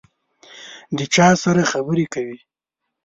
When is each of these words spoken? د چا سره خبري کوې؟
د 0.97 0.99
چا 1.15 1.27
سره 1.43 1.61
خبري 1.71 2.05
کوې؟ 2.13 2.37